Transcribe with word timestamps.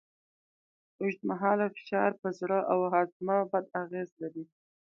اوږدمهاله 1.01 1.65
فشار 1.75 2.11
پر 2.21 2.31
زړه 2.39 2.59
او 2.71 2.79
هاضمه 2.93 3.37
بد 3.51 3.65
اغېز 3.83 4.09
لري. 4.21 4.45